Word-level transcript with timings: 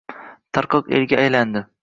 Tarqoq 0.59 0.91
elga 1.01 1.21
aylandi 1.27 1.65